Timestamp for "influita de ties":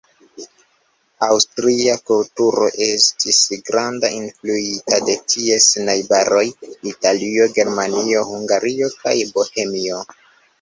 4.21-5.69